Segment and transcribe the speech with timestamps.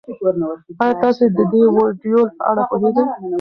[0.81, 3.05] ایا تاسي د دې ویډیو په اړه پوهېږئ؟